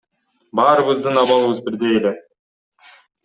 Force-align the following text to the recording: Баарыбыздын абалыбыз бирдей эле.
Баарыбыздын 0.59 1.21
абалыбыз 1.21 1.59
бирдей 1.65 1.93
эле. 1.99 2.13